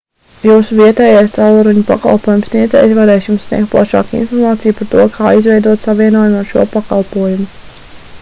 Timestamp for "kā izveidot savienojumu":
5.19-6.41